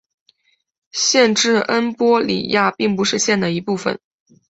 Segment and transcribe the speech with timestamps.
[0.89, 3.99] 县治恩波里亚并不是县的一部分。